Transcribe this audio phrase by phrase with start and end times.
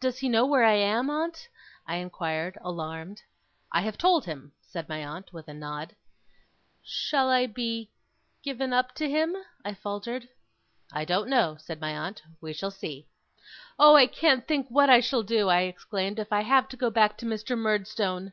[0.00, 1.46] 'Does he know where I am, aunt?'
[1.86, 3.20] I inquired, alarmed.
[3.70, 5.94] 'I have told him,' said my aunt, with a nod.
[6.82, 7.90] 'Shall I be
[8.42, 10.26] given up to him?' I faltered.
[10.94, 12.22] 'I don't know,' said my aunt.
[12.40, 13.06] 'We shall see.'
[13.78, 13.94] 'Oh!
[13.94, 17.18] I can't think what I shall do,' I exclaimed, 'if I have to go back
[17.18, 17.54] to Mr.
[17.54, 18.32] Murdstone!